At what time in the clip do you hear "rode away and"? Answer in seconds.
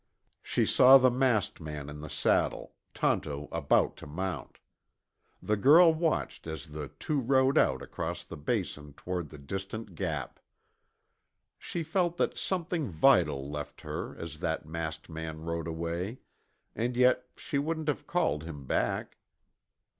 15.41-16.97